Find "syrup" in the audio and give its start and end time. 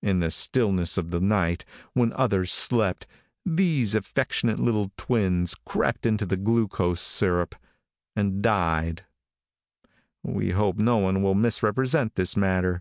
7.02-7.54